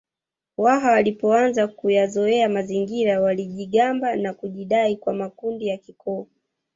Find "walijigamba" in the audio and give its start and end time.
3.21-4.15